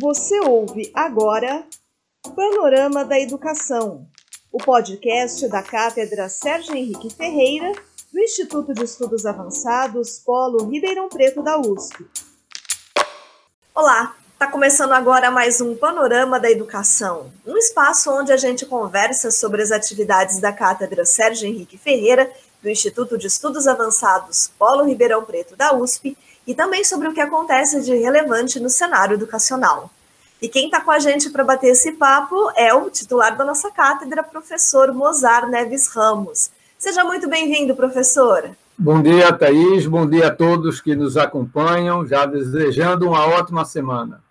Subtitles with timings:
[0.00, 1.64] Você ouve agora
[2.34, 4.08] Panorama da Educação,
[4.50, 7.70] o podcast da Cátedra Sérgio Henrique Ferreira,
[8.12, 12.04] do Instituto de Estudos Avançados Polo Ribeirão Preto da USP.
[13.72, 19.30] Olá, está começando agora mais um Panorama da Educação, um espaço onde a gente conversa
[19.30, 22.28] sobre as atividades da Cátedra Sérgio Henrique Ferreira,
[22.60, 26.16] do Instituto de Estudos Avançados Polo Ribeirão Preto da USP
[26.46, 29.90] e também sobre o que acontece de relevante no cenário educacional.
[30.44, 33.70] E quem está com a gente para bater esse papo é o titular da nossa
[33.70, 36.50] cátedra, professor Mozar Neves Ramos.
[36.78, 38.50] Seja muito bem-vindo, professor.
[38.76, 39.86] Bom dia, Thaís.
[39.86, 42.06] Bom dia a todos que nos acompanham.
[42.06, 44.22] Já desejando uma ótima semana.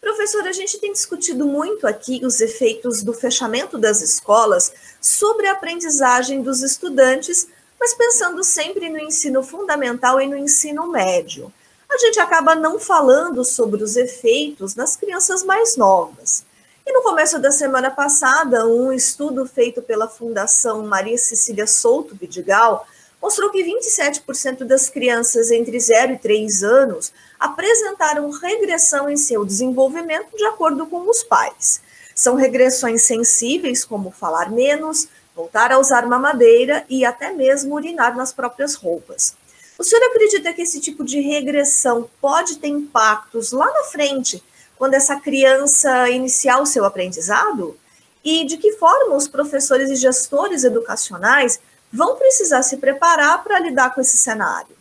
[0.00, 5.52] Professor, a gente tem discutido muito aqui os efeitos do fechamento das escolas sobre a
[5.52, 7.46] aprendizagem dos estudantes,
[7.78, 11.52] mas pensando sempre no ensino fundamental e no ensino médio
[11.90, 16.44] a gente acaba não falando sobre os efeitos nas crianças mais novas.
[16.86, 22.86] E no começo da semana passada, um estudo feito pela Fundação Maria Cecília Souto Vidigal
[23.20, 30.34] mostrou que 27% das crianças entre 0 e 3 anos apresentaram regressão em seu desenvolvimento
[30.36, 31.82] de acordo com os pais.
[32.14, 38.32] São regressões sensíveis, como falar menos, voltar a usar mamadeira e até mesmo urinar nas
[38.32, 39.34] próprias roupas.
[39.80, 44.44] O senhor acredita que esse tipo de regressão pode ter impactos lá na frente,
[44.76, 47.78] quando essa criança iniciar o seu aprendizado?
[48.22, 51.58] E de que forma os professores e gestores educacionais
[51.90, 54.76] vão precisar se preparar para lidar com esse cenário?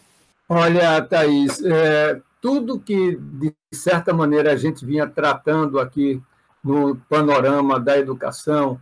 [0.50, 6.22] Olha, Thaís, é, tudo que, de certa maneira, a gente vinha tratando aqui
[6.62, 8.78] no panorama da educação,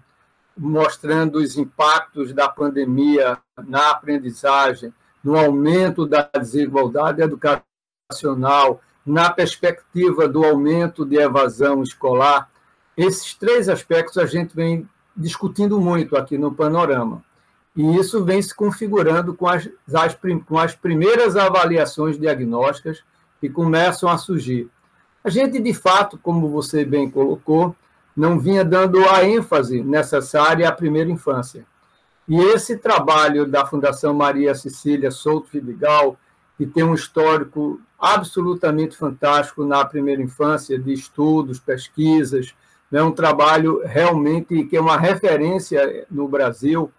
[0.58, 4.92] mostrando os impactos da pandemia na aprendizagem,
[5.28, 12.50] no aumento da desigualdade educacional, na perspectiva do aumento de evasão escolar.
[12.95, 17.21] Esses três aspectos a gente vem discutindo muito aqui no panorama.
[17.76, 23.04] E isso vem se configurando com as, as, com as primeiras avaliações diagnósticas
[23.42, 24.70] que começam a surgir.
[25.26, 27.76] A gente, de fato, como você bem colocou,
[28.15, 31.65] não vinha dando a ênfase necessária à primeira infância.
[32.27, 36.17] E esse trabalho da Fundação Maria Cecília Souto Vidigal,
[36.58, 42.54] que tem um histórico absolutamente fantástico na primeira infância, de estudos, pesquisas,
[42.92, 43.04] é né?
[43.04, 46.92] um trabalho realmente que é uma referência no Brasil,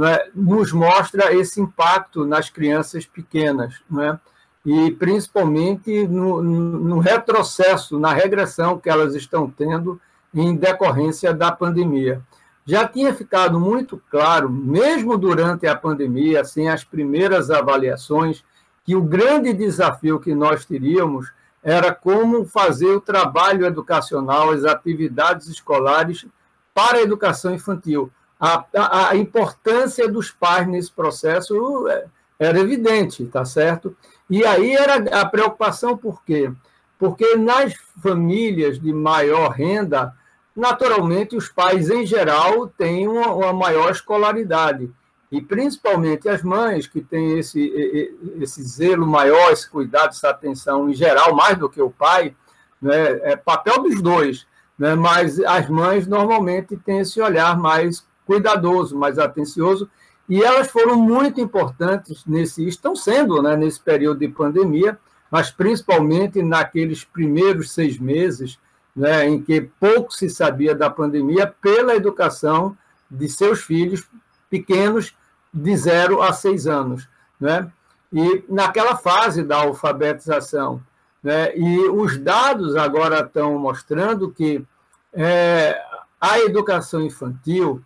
[0.00, 0.30] é?
[0.32, 4.18] nos mostra esse impacto nas crianças pequenas, é?
[4.64, 10.00] e principalmente no, no retrocesso, na regressão que elas estão tendo
[10.32, 12.22] em decorrência da pandemia
[12.64, 18.44] já tinha ficado muito claro, mesmo durante a pandemia, assim, as primeiras avaliações,
[18.84, 25.48] que o grande desafio que nós teríamos era como fazer o trabalho educacional, as atividades
[25.48, 26.26] escolares
[26.74, 28.10] para a educação infantil.
[28.40, 32.06] A, a, a importância dos pais nesse processo é,
[32.38, 33.96] era evidente, tá certo?
[34.28, 36.50] E aí era a preocupação por quê?
[36.98, 40.12] Porque nas famílias de maior renda,
[40.54, 44.90] Naturalmente, os pais, em geral, têm uma, uma maior escolaridade,
[45.30, 50.94] e principalmente as mães, que têm esse, esse zelo maior, esse cuidado, essa atenção, em
[50.94, 52.36] geral, mais do que o pai,
[52.80, 53.32] né?
[53.32, 54.46] é papel dos dois,
[54.78, 54.94] né?
[54.94, 59.88] mas as mães normalmente têm esse olhar mais cuidadoso, mais atencioso,
[60.28, 64.98] e elas foram muito importantes nesse, estão sendo, né, nesse período de pandemia,
[65.30, 68.58] mas principalmente naqueles primeiros seis meses,
[68.94, 72.76] né, em que pouco se sabia da pandemia, pela educação
[73.10, 74.06] de seus filhos
[74.48, 75.14] pequenos
[75.52, 77.08] de 0 a 6 anos.
[77.40, 77.70] Né?
[78.12, 80.82] E naquela fase da alfabetização.
[81.22, 81.56] Né?
[81.56, 84.64] E os dados agora estão mostrando que
[85.12, 85.80] é,
[86.20, 87.82] a educação infantil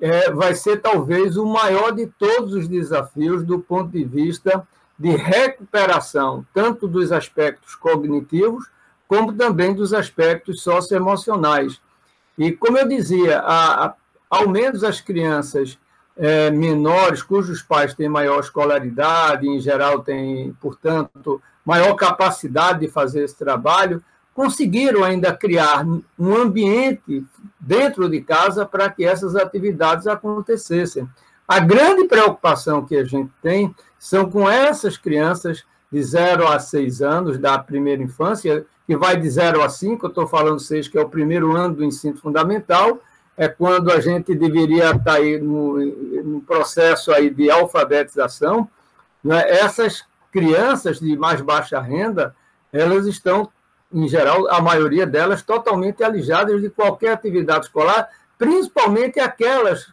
[0.00, 4.66] é, vai ser talvez o maior de todos os desafios do ponto de vista
[4.98, 8.66] de recuperação, tanto dos aspectos cognitivos,
[9.10, 11.80] como também dos aspectos socioemocionais.
[12.38, 13.94] E, como eu dizia, a, a,
[14.30, 15.76] ao menos as crianças
[16.16, 23.24] é, menores, cujos pais têm maior escolaridade, em geral têm, portanto, maior capacidade de fazer
[23.24, 24.00] esse trabalho,
[24.32, 25.84] conseguiram ainda criar
[26.16, 27.26] um ambiente
[27.58, 31.08] dentro de casa para que essas atividades acontecessem.
[31.48, 37.02] A grande preocupação que a gente tem são com essas crianças de 0 a 6
[37.02, 40.98] anos da primeira infância, que vai de 0 a 5, eu estou falando 6, que
[40.98, 42.98] é o primeiro ano do ensino fundamental,
[43.36, 48.68] é quando a gente deveria estar tá aí no, no processo aí de alfabetização.
[49.22, 49.48] Né?
[49.48, 52.34] Essas crianças de mais baixa renda,
[52.72, 53.48] elas estão
[53.94, 59.86] em geral, a maioria delas totalmente alijadas de qualquer atividade escolar, principalmente aquelas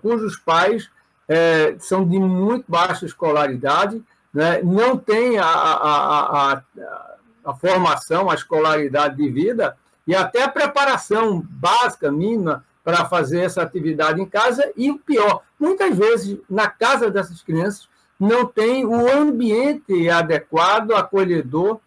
[0.00, 0.88] cujos pais
[1.28, 7.13] é, são de muito baixa escolaridade, né, não têm a, a, a, a,
[7.52, 9.76] formação, a escolaridade de vida
[10.06, 14.70] e até a preparação básica, mínima, para fazer essa atividade em casa.
[14.76, 17.88] E o pior, muitas vezes, na casa dessas crianças,
[18.20, 21.80] não tem o ambiente adequado, acolhedor,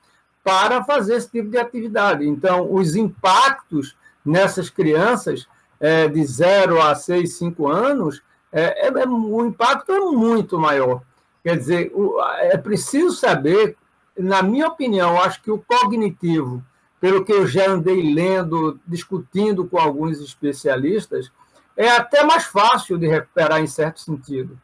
[0.44, 2.28] para fazer esse tipo de atividade.
[2.28, 3.96] Então, os impactos
[4.26, 5.48] nessas crianças
[5.80, 8.22] é, de 0 a 6, 5 anos,
[8.52, 11.02] é, é, é, o impacto é muito maior.
[11.44, 11.92] Quer dizer,
[12.40, 13.78] é preciso saber,
[14.18, 16.64] na minha opinião, acho que o cognitivo,
[17.00, 21.32] pelo que eu já andei lendo, discutindo com alguns especialistas,
[21.76, 24.60] é até mais fácil de recuperar em certo sentido.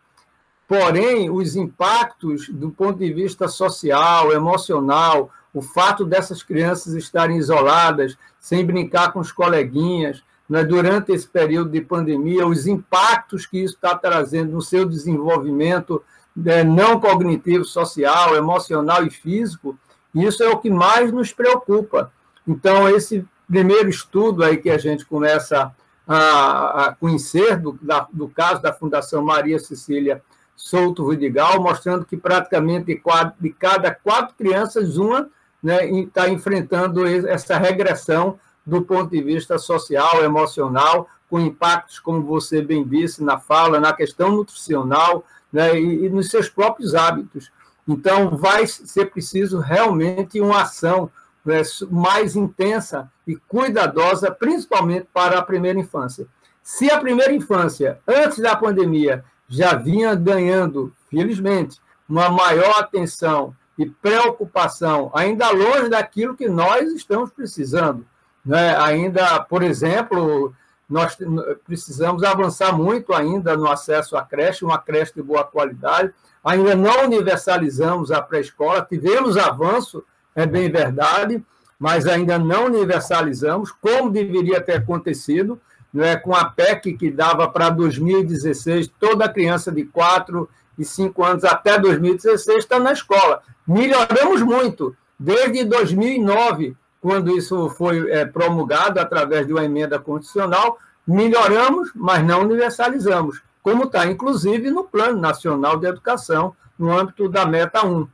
[0.68, 8.18] Porém, os impactos do ponto de vista social, emocional, o fato dessas crianças estarem isoladas,
[8.40, 13.76] sem brincar com os coleguinhas, né, durante esse período de pandemia, os impactos que isso
[13.76, 16.02] está trazendo no seu desenvolvimento
[16.36, 19.78] né, não cognitivo, social, emocional e físico,
[20.14, 22.12] isso é o que mais nos preocupa.
[22.48, 25.74] Então, esse primeiro estudo aí que a gente começa
[26.08, 30.22] a, a conhecer do, da, do caso da Fundação Maria Cecília
[30.56, 33.02] Souto Vidigal, mostrando que praticamente
[33.40, 35.30] de, cada quatro crianças, uma
[35.62, 42.62] né, está enfrentando essa regressão do ponto de vista social, emocional, com impactos, como você
[42.62, 47.52] bem disse na fala, na questão nutricional né, e, e nos seus próprios hábitos.
[47.88, 51.12] Então, vai ser preciso realmente uma ação
[51.46, 51.62] né,
[51.92, 56.28] mais intensa e cuidadosa, principalmente para a primeira infância.
[56.64, 63.86] Se a primeira infância, antes da pandemia, já vinha ganhando, felizmente, uma maior atenção e
[63.86, 68.06] preocupação, ainda longe daquilo que nós estamos precisando,
[68.46, 68.78] né?
[68.78, 70.54] Ainda, por exemplo,
[70.94, 71.18] nós
[71.66, 76.14] precisamos avançar muito ainda no acesso à creche, uma creche de boa qualidade.
[76.46, 80.04] Ainda não universalizamos a pré-escola, tivemos avanço,
[80.36, 81.44] é bem verdade,
[81.80, 85.60] mas ainda não universalizamos, como deveria ter acontecido,
[85.92, 90.48] né, com a PEC que dava para 2016, toda criança de 4
[90.78, 93.42] e 5 anos até 2016 está na escola.
[93.68, 94.96] Melhoramos muito.
[95.20, 102.44] Desde 2009, quando isso foi é, promulgado através de uma emenda constitucional, melhoramos, mas não
[102.44, 108.08] universalizamos, como está, inclusive, no Plano Nacional de Educação, no âmbito da Meta 1.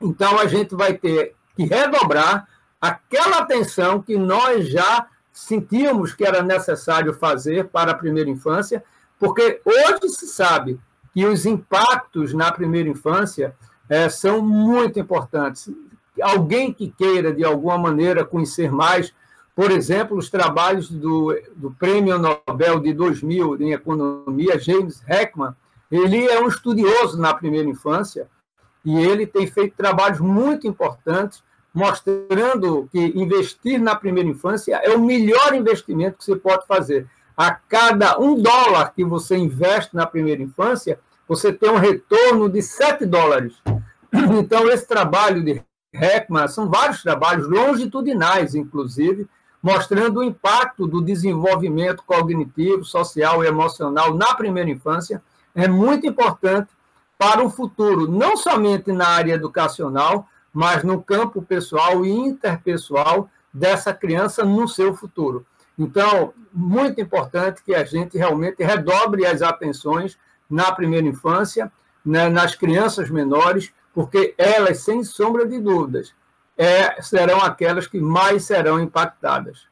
[0.00, 2.48] Então, a gente vai ter que redobrar
[2.80, 8.82] aquela atenção que nós já sentíamos que era necessário fazer para a primeira infância,
[9.18, 10.80] porque hoje se sabe
[11.12, 13.54] que os impactos na primeira infância
[13.90, 15.70] é, são muito importantes
[16.22, 19.12] alguém que queira, de alguma maneira, conhecer mais,
[19.54, 25.54] por exemplo, os trabalhos do, do Prêmio Nobel de 2000 em Economia, James Heckman,
[25.90, 28.28] ele é um estudioso na primeira infância
[28.84, 35.00] e ele tem feito trabalhos muito importantes mostrando que investir na primeira infância é o
[35.00, 37.06] melhor investimento que você pode fazer.
[37.36, 42.60] A cada um dólar que você investe na primeira infância, você tem um retorno de
[42.60, 43.54] 7 dólares.
[44.12, 49.28] Então, esse trabalho de Heckman, são vários trabalhos longitudinais, inclusive,
[49.62, 55.22] mostrando o impacto do desenvolvimento cognitivo, social e emocional na primeira infância.
[55.54, 56.68] É muito importante
[57.18, 63.92] para o futuro, não somente na área educacional, mas no campo pessoal e interpessoal dessa
[63.92, 65.44] criança no seu futuro.
[65.78, 70.18] Então, muito importante que a gente realmente redobre as atenções
[70.48, 71.70] na primeira infância,
[72.04, 76.14] né, nas crianças menores, porque elas, sem sombra de dúvidas,
[76.56, 79.66] é, serão aquelas que mais serão impactadas.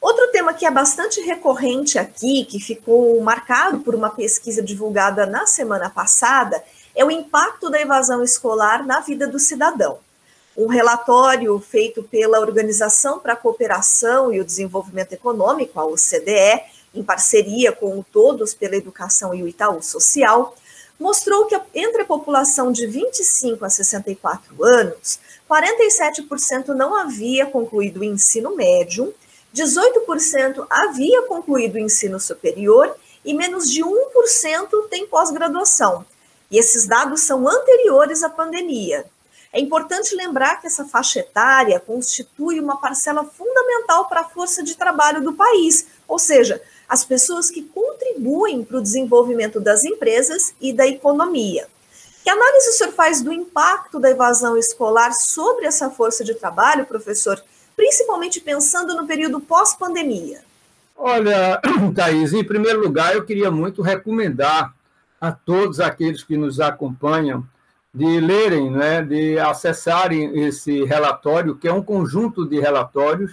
[0.00, 5.46] Outro tema que é bastante recorrente aqui, que ficou marcado por uma pesquisa divulgada na
[5.46, 6.60] semana passada,
[6.96, 10.00] é o impacto da evasão escolar na vida do cidadão.
[10.56, 16.60] Um relatório feito pela Organização para a Cooperação e o Desenvolvimento Econômico, a OCDE,
[16.92, 20.56] em parceria com o Todos pela Educação e o Itaú Social,
[21.00, 28.04] mostrou que entre a população de 25 a 64 anos, 47% não havia concluído o
[28.04, 29.14] ensino médio,
[29.54, 36.04] 18% havia concluído o ensino superior e menos de 1% tem pós-graduação.
[36.50, 39.06] E esses dados são anteriores à pandemia.
[39.52, 44.76] É importante lembrar que essa faixa etária constitui uma parcela fundamental para a força de
[44.76, 50.72] trabalho do país, ou seja, as pessoas que contribuem para o desenvolvimento das empresas e
[50.72, 51.68] da economia.
[52.24, 56.84] Que análise o senhor faz do impacto da evasão escolar sobre essa força de trabalho,
[56.84, 57.40] professor,
[57.76, 60.40] principalmente pensando no período pós-pandemia?
[60.96, 61.62] Olha,
[61.94, 64.74] Thaís, em primeiro lugar, eu queria muito recomendar
[65.20, 67.46] a todos aqueles que nos acompanham
[67.94, 73.32] de lerem, né, de acessarem esse relatório, que é um conjunto de relatórios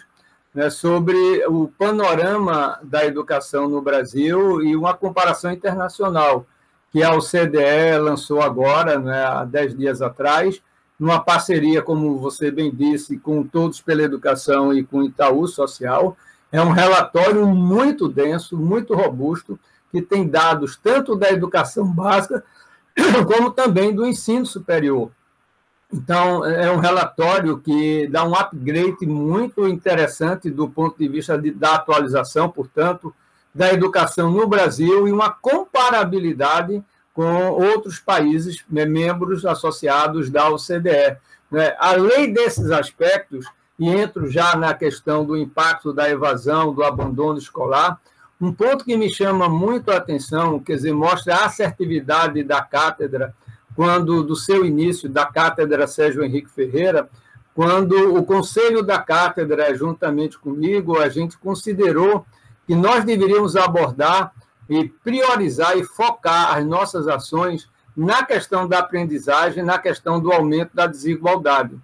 [0.58, 6.48] né, sobre o panorama da educação no Brasil e uma comparação internacional,
[6.92, 10.60] que a OCDE lançou agora, né, há dez dias atrás,
[11.00, 16.18] numa parceria, como você bem disse, com Todos pela Educação e com Itaú Social.
[16.52, 19.60] É um relatório muito denso, muito robusto,
[19.92, 22.44] que tem dados tanto da educação básica
[23.28, 25.12] como também do ensino superior.
[25.91, 31.51] Então, é um relatório que dá um upgrade muito interessante do ponto de vista de,
[31.51, 33.13] da atualização, portanto,
[33.56, 41.17] da educação no Brasil e uma comparabilidade com outros países né, membros associados da OCDE.
[41.50, 41.75] Né?
[41.79, 43.46] Além desses aspectos,
[43.79, 48.00] e entro já na questão do impacto da evasão, do abandono escolar,
[48.39, 53.36] um ponto que me chama muito a atenção, quer dizer, mostra a assertividade da cátedra,
[53.77, 57.07] quando, do seu início, da cátedra Sérgio Henrique Ferreira,
[57.53, 62.25] quando o conselho da cátedra, juntamente comigo, a gente considerou
[62.65, 64.34] que nós deveríamos abordar
[64.67, 70.72] e priorizar e focar as nossas ações na questão da aprendizagem, na questão do aumento
[70.74, 71.77] da desigualdade.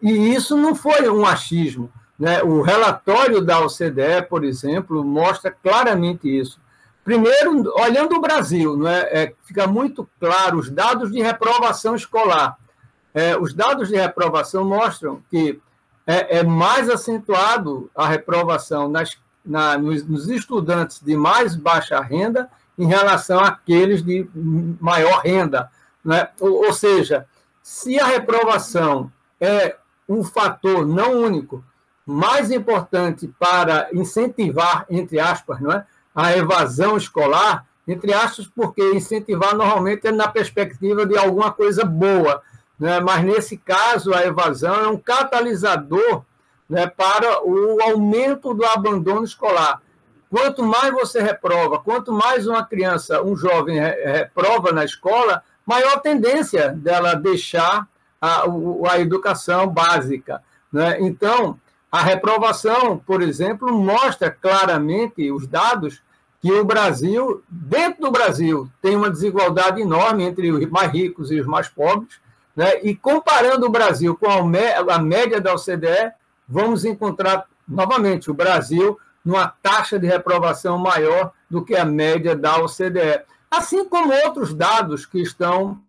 [0.00, 1.92] E isso não foi um achismo.
[2.18, 2.42] Né?
[2.42, 6.58] O relatório da OCDE, por exemplo, mostra claramente isso.
[7.04, 9.00] Primeiro, olhando o Brasil, não é?
[9.12, 12.56] é fica muito claro os dados de reprovação escolar.
[13.12, 15.60] É, os dados de reprovação mostram que
[16.06, 22.50] é, é mais acentuado a reprovação nas, na, nos, nos, estudantes de mais baixa renda
[22.76, 24.26] em relação àqueles de
[24.80, 25.70] maior renda.
[26.04, 26.28] Né?
[26.40, 27.26] Ou, ou seja,
[27.62, 29.76] se a reprovação é
[30.08, 31.64] um fator não único,
[32.06, 39.54] mais importante para incentivar, entre aspas, não é, a evasão escolar, entre aspas, porque incentivar
[39.54, 42.40] normalmente é na perspectiva de alguma coisa boa,
[42.78, 43.00] né?
[43.00, 46.22] mas nesse caso a evasão é um catalisador
[46.68, 49.82] né, para o aumento do abandono escolar.
[50.30, 56.70] Quanto mais você reprova, quanto mais uma criança, um jovem reprova na escola, maior tendência
[56.70, 57.86] dela deixar
[58.20, 58.44] a,
[58.90, 60.42] a educação básica.
[60.72, 60.96] Né?
[61.00, 61.58] Então,
[61.92, 66.02] a reprovação, por exemplo, mostra claramente os dados
[66.44, 71.40] que o Brasil, dentro do Brasil, tem uma desigualdade enorme entre os mais ricos e
[71.40, 72.20] os mais pobres,
[72.54, 72.82] né?
[72.82, 76.12] e comparando o Brasil com a média da OCDE,
[76.46, 82.58] vamos encontrar novamente o Brasil numa taxa de reprovação maior do que a média da
[82.58, 85.80] OCDE, assim como outros dados que estão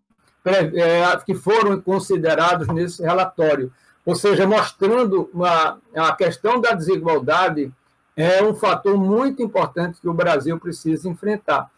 [0.45, 3.73] é, que foram considerados nesse relatório
[4.05, 7.73] ou seja, mostrando uma, a questão da desigualdade
[8.15, 11.69] é um fator muito importante que o Brasil precisa enfrentar.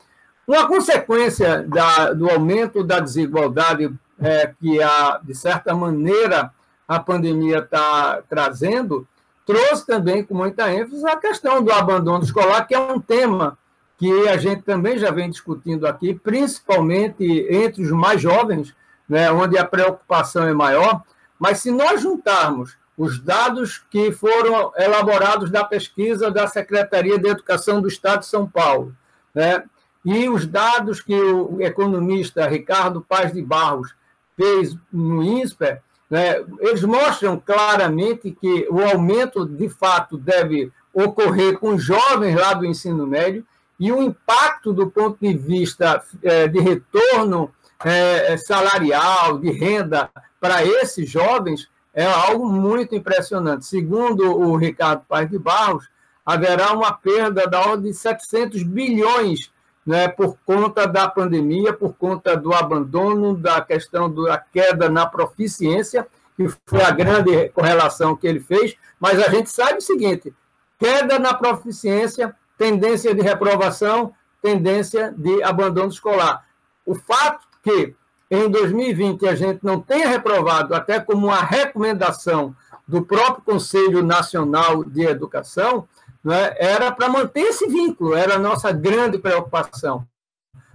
[0.48, 6.52] Uma consequência da, do aumento da desigualdade é, que, a, de certa maneira,
[6.88, 9.06] a pandemia está trazendo,
[9.46, 13.58] trouxe também com muita ênfase a questão do abandono escolar, que é um tema
[13.98, 18.76] que a gente também já vem discutindo aqui, principalmente entre os mais jovens,
[19.10, 21.02] né, onde a preocupação é maior,
[21.40, 27.80] mas se nós juntarmos os dados que foram elaborados da pesquisa da Secretaria de Educação
[27.80, 28.96] do Estado de São Paulo,
[29.34, 29.64] né,
[30.04, 33.94] e os dados que o economista Ricardo Paz de Barros
[34.36, 41.78] fez no INSPER, né, eles mostram claramente que o aumento, de fato, deve ocorrer com
[41.78, 43.46] jovens lá do ensino médio
[43.80, 47.52] e o impacto do ponto de vista é, de retorno
[47.84, 53.66] é, salarial, de renda para esses jovens é algo muito impressionante.
[53.66, 55.90] Segundo o Ricardo Paz de Barros,
[56.24, 59.52] haverá uma perda da ordem de 700 bilhões
[59.84, 66.08] né, por conta da pandemia, por conta do abandono, da questão da queda na proficiência,
[66.36, 70.32] que foi a grande correlação que ele fez, mas a gente sabe o seguinte:
[70.78, 76.46] queda na proficiência, tendência de reprovação, tendência de abandono escolar.
[76.86, 77.96] O fato que
[78.30, 82.56] em 2020 a gente não tenha reprovado, até como uma recomendação
[82.88, 85.88] do próprio Conselho Nacional de Educação,
[86.24, 90.06] né, era para manter esse vínculo, era a nossa grande preocupação.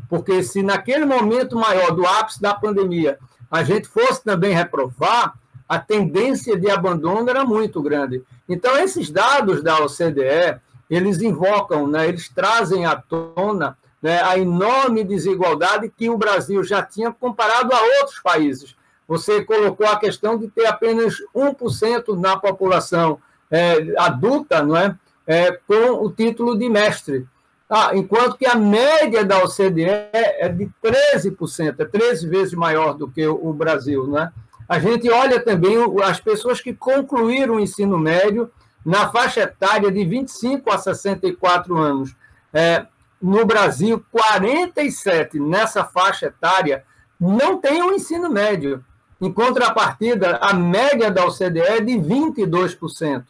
[0.09, 3.18] Porque se naquele momento maior do ápice da pandemia
[3.50, 5.35] a gente fosse também reprovar,
[5.68, 8.23] a tendência de abandono era muito grande.
[8.49, 15.04] Então, esses dados da OCDE, eles invocam, né, eles trazem à tona né, a enorme
[15.04, 18.75] desigualdade que o Brasil já tinha comparado a outros países.
[19.06, 25.52] Você colocou a questão de ter apenas 1% na população é, adulta não é, é,
[25.52, 27.26] com o título de mestre.
[27.68, 33.09] Ah, enquanto que a média da OCDE é de 13%, é 13 vezes maior do
[33.09, 34.06] que o Brasil.
[34.06, 34.30] Né?
[34.68, 38.50] A gente olha também as pessoas que concluíram o ensino médio
[38.85, 42.14] na faixa etária de 25 a 64 anos.
[42.52, 42.87] É,
[43.23, 46.85] no Brasil, 47 nessa faixa etária
[47.21, 48.85] não têm o ensino médio.
[49.21, 53.25] Em contrapartida, a média da OCDE é de 22%.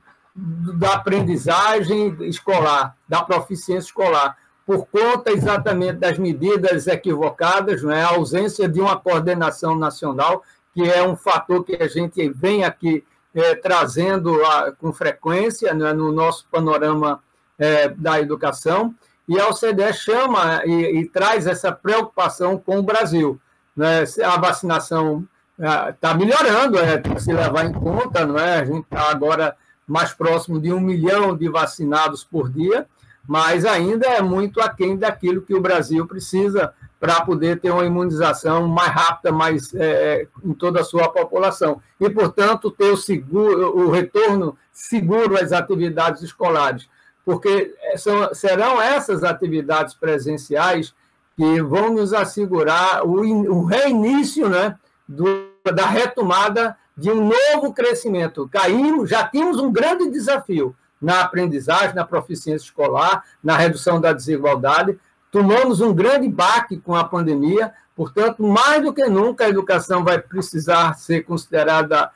[0.75, 8.69] da aprendizagem escolar, da proficiência escolar, por conta exatamente das medidas equivocadas, né, a ausência
[8.69, 10.43] de uma coordenação nacional,
[10.75, 13.03] que é um fator que a gente vem aqui
[13.35, 17.23] é, trazendo a, com frequência né, no nosso panorama
[17.59, 18.95] é, da educação,
[19.29, 23.41] e a OCDE chama e, e traz essa preocupação com o Brasil
[23.77, 25.27] né, a vacinação
[25.59, 28.61] está é, melhorando, é, tem que se levar em conta, não é?
[28.61, 32.87] A gente está agora mais próximo de um milhão de vacinados por dia,
[33.27, 38.67] mas ainda é muito aquém daquilo que o Brasil precisa para poder ter uma imunização
[38.67, 41.81] mais rápida, mais é, é, em toda a sua população.
[42.01, 46.89] E, portanto, ter o, seguro, o retorno seguro às atividades escolares.
[47.25, 50.95] Porque é, são, serão essas atividades presenciais
[51.37, 54.77] que vão nos assegurar o, o reinício né,
[55.09, 58.49] do, da retomada de um novo crescimento.
[58.49, 64.99] Caímos, já tínhamos um grande desafio na aprendizagem, na proficiência escolar, na redução da desigualdade.
[65.31, 70.19] Tomamos um grande baque com a pandemia, portanto, mais do que nunca, a educação vai
[70.19, 72.11] precisar ser considerada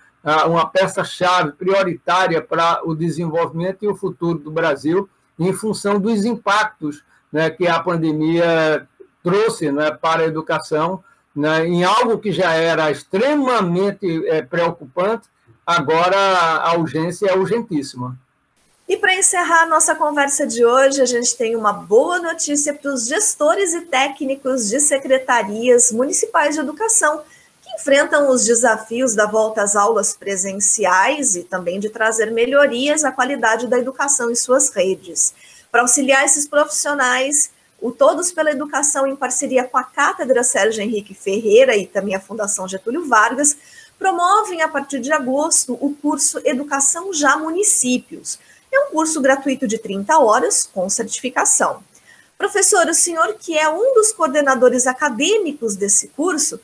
[0.46, 7.04] uma peça-chave prioritária para o desenvolvimento e o futuro do Brasil, em função dos impactos
[7.32, 8.86] né, que a pandemia
[9.22, 11.02] trouxe né, para a educação,
[11.34, 15.28] né, em algo que já era extremamente é, preocupante,
[15.64, 18.18] agora a urgência é urgentíssima.
[18.88, 22.90] E para encerrar a nossa conversa de hoje, a gente tem uma boa notícia para
[22.90, 27.20] os gestores e técnicos de secretarias municipais de educação
[27.78, 33.68] enfrentam os desafios da volta às aulas presenciais e também de trazer melhorias à qualidade
[33.68, 35.32] da educação em suas redes.
[35.70, 41.14] Para auxiliar esses profissionais, o Todos pela Educação, em parceria com a Cátedra Sérgio Henrique
[41.14, 43.56] Ferreira e também a Fundação Getúlio Vargas,
[43.96, 48.40] promovem a partir de agosto o curso Educação Já Municípios.
[48.72, 51.84] É um curso gratuito de 30 horas, com certificação.
[52.36, 56.60] Professor, o senhor que é um dos coordenadores acadêmicos desse curso,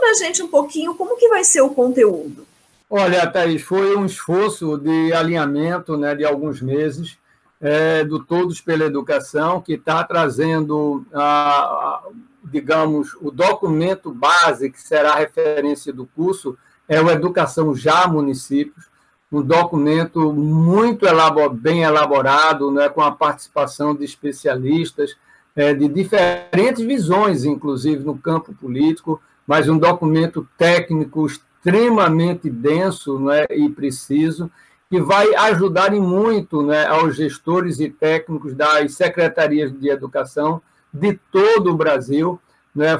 [0.00, 2.46] para a gente um pouquinho como que vai ser o conteúdo.
[2.88, 7.16] Olha, Thaís, foi um esforço de alinhamento né, de alguns meses
[7.60, 12.02] é, do Todos pela Educação, que está trazendo a, a,
[12.44, 16.58] digamos, o documento base que será a referência do curso
[16.88, 18.86] é o Educação Já Municípios,
[19.30, 25.16] um documento muito elabor, bem elaborado, né, com a participação de especialistas
[25.54, 33.46] é, de diferentes visões, inclusive no campo político, mas um documento técnico extremamente denso né,
[33.50, 34.48] e preciso,
[34.88, 40.62] que vai ajudar muito né, aos gestores e técnicos das secretarias de educação
[40.94, 42.40] de todo o Brasil.
[42.72, 42.96] Né?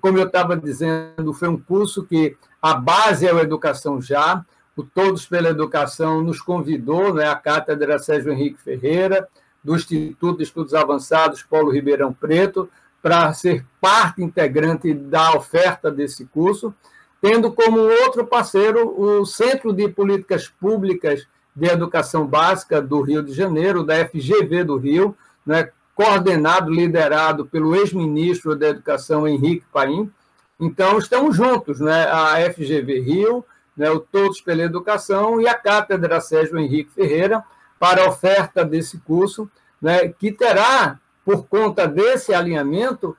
[0.00, 4.44] Como eu estava dizendo, foi um curso que a base é a Educação Já,
[4.76, 9.28] o Todos pela Educação nos convidou, né, a Cátedra Sérgio Henrique Ferreira,
[9.62, 12.68] do Instituto de Estudos Avançados Paulo Ribeirão Preto,
[13.02, 16.72] para ser parte integrante da oferta desse curso,
[17.20, 23.32] tendo como outro parceiro o Centro de Políticas Públicas de Educação Básica do Rio de
[23.32, 30.10] Janeiro, da FGV do Rio, né, coordenado, liderado pelo ex-ministro da Educação, Henrique Paim.
[30.58, 33.44] Então, estamos juntos, né, a FGV Rio,
[33.76, 37.44] né, o Todos pela Educação e a Cátedra Sérgio Henrique Ferreira,
[37.78, 43.16] para a oferta desse curso, né, que terá, por conta desse alinhamento,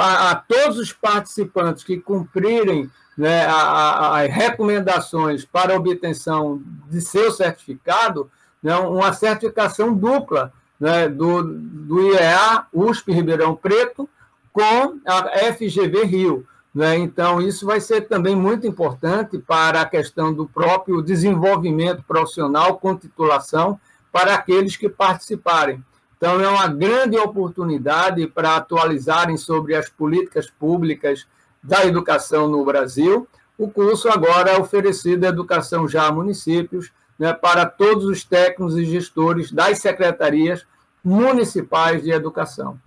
[0.00, 8.30] a, a todos os participantes que cumprirem né, as recomendações para obtenção de seu certificado,
[8.62, 14.08] né, uma certificação dupla né, do, do IEA USP Ribeirão Preto
[14.52, 16.46] com a FGV Rio.
[16.74, 16.96] Né?
[16.98, 22.96] Então, isso vai ser também muito importante para a questão do próprio desenvolvimento profissional com
[22.96, 23.80] titulação
[24.12, 25.82] para aqueles que participarem.
[26.18, 31.26] Então, é uma grande oportunidade para atualizarem sobre as políticas públicas
[31.62, 33.26] da educação no Brasil.
[33.56, 38.84] O curso agora é oferecido Educação Já a Municípios, né, para todos os técnicos e
[38.84, 40.66] gestores das secretarias
[41.04, 42.78] municipais de educação.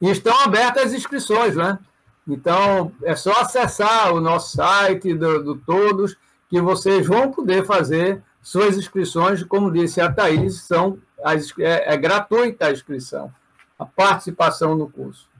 [0.00, 1.78] E estão abertas as inscrições, né?
[2.26, 6.16] Então, é só acessar o nosso site do, do Todos,
[6.48, 10.98] que vocês vão poder fazer suas inscrições, como disse a Thaís, são,
[11.58, 13.32] é, é gratuita a inscrição,
[13.78, 15.32] a participação no curso.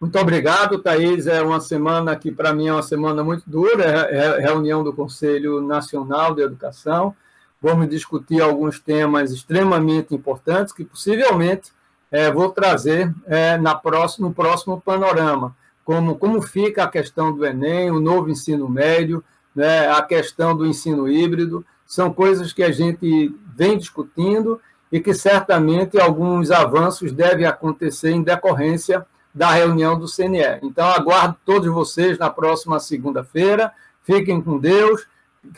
[0.00, 1.28] Muito obrigado, Thaís.
[1.28, 4.92] É uma semana que, para mim, é uma semana muito dura é, é reunião do
[4.92, 7.14] Conselho Nacional de Educação.
[7.62, 11.70] Vamos discutir alguns temas extremamente importantes que, possivelmente,
[12.10, 17.46] é, vou trazer é, na próxima, no próximo panorama como, como fica a questão do
[17.46, 19.22] Enem, o novo ensino médio,
[19.54, 25.14] né, a questão do ensino híbrido, são coisas que a gente vem discutindo e que
[25.14, 30.60] certamente alguns avanços devem acontecer em decorrência da reunião do CNE.
[30.62, 33.72] Então, aguardo todos vocês na próxima segunda-feira.
[34.02, 35.06] Fiquem com Deus,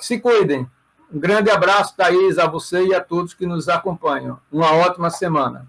[0.00, 0.68] se cuidem.
[1.12, 4.38] Um grande abraço, Thaís, a você e a todos que nos acompanham.
[4.50, 5.66] Uma ótima semana.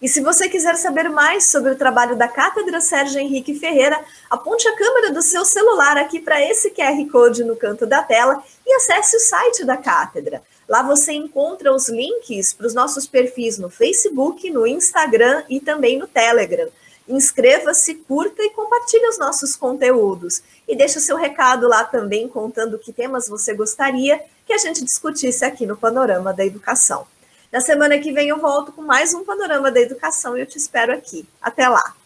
[0.00, 4.66] E se você quiser saber mais sobre o trabalho da Cátedra Sérgio Henrique Ferreira, aponte
[4.66, 8.74] a câmera do seu celular aqui para esse QR Code no canto da tela e
[8.76, 10.42] acesse o site da Cátedra.
[10.70, 15.98] Lá você encontra os links para os nossos perfis no Facebook, no Instagram e também
[15.98, 16.68] no Telegram.
[17.08, 20.40] Inscreva-se, curta e compartilhe os nossos conteúdos.
[20.68, 24.84] E deixe o seu recado lá também contando que temas você gostaria que a gente
[24.84, 27.04] discutisse aqui no Panorama da Educação.
[27.50, 30.56] Na semana que vem eu volto com mais um panorama da educação e eu te
[30.56, 31.26] espero aqui.
[31.42, 31.96] Até lá.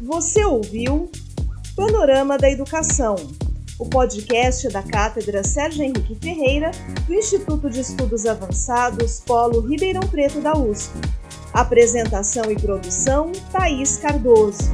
[0.00, 1.12] Você ouviu
[1.76, 3.14] Panorama da Educação,
[3.78, 6.70] o podcast da Cátedra Sérgio Henrique Ferreira,
[7.06, 10.92] do Instituto de Estudos Avançados Polo Ribeirão Preto da USP.
[11.52, 14.64] Apresentação e produção: Thaís Cardoso.